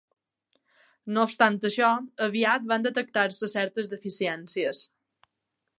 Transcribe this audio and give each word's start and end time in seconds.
No 1.17 1.25
obstant 1.27 1.59
això, 1.69 1.91
aviat 2.29 2.67
van 2.73 2.85
detectar-se 2.87 3.53
certes 3.57 3.93
deficiències. 3.95 4.83